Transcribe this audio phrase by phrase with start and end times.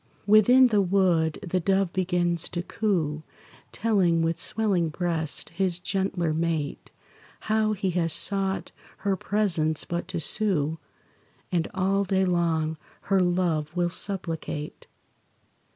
[0.25, 3.21] Within the wood the dove begins to coo,
[3.71, 6.89] Telling, with swelling breast, his gentler mate
[7.41, 8.71] How he has sought
[9.05, 10.79] her presence but to sue,
[11.51, 12.77] And all day long
[13.13, 14.87] her love will supplicate.